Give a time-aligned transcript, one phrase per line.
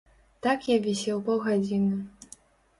[0.45, 1.95] Так я вісеў паўгадзіны.